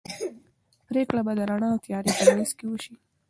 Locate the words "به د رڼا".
1.25-1.67